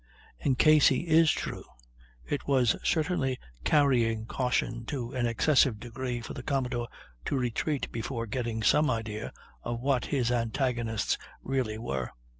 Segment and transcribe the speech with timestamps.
[0.39, 1.63] In case he is true,
[2.25, 6.87] it was certainly carrying caution to an excessive degree for the commodore
[7.25, 12.09] to retreat before getting some idea of what his antagonists really were.